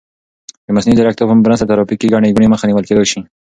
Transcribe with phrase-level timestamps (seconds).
[0.65, 3.19] د مصنوعي ځیرکتیا په مرسته د ترافیکي ګڼې ګوڼې مخه نیول کیدای شي.